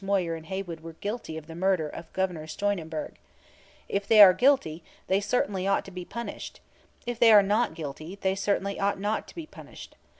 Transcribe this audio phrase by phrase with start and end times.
[0.03, 3.19] Moyer and Haywood were guilty of the murder of Governor Steunenberg.
[3.87, 6.59] If they are guilty, they certainly ought to be punished.
[7.05, 9.95] If they are not guilty, they certainly ought not to be punished.